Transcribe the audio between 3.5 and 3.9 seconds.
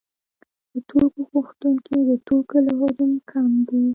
دي